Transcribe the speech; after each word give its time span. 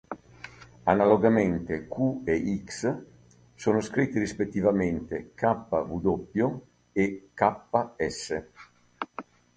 Analogamente 0.93 1.85
"qu" 1.87 2.23
e 2.25 2.63
"x" 2.65 3.01
sono 3.53 3.79
scritti 3.81 4.17
rispettivamente 4.17 5.31
"kw" 5.35 6.57
e 6.91 7.29
"ks". 7.35 8.43